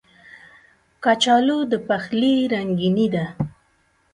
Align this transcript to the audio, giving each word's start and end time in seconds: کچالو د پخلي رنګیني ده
کچالو 1.03 1.59
د 1.71 1.73
پخلي 1.87 2.35
رنګیني 2.53 3.07
ده 3.13 3.25